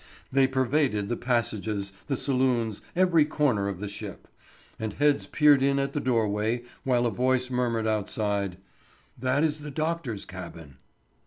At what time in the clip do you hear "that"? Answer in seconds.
9.15-9.43